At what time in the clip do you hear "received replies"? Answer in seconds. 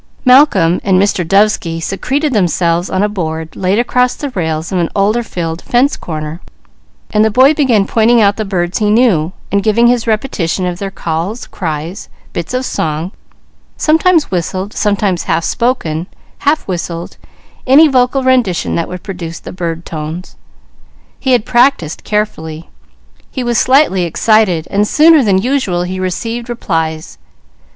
25.99-27.19